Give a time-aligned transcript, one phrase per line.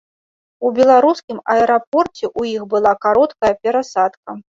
[0.67, 4.29] У беларускім аэрапорце ў іх была кароткая перасадка.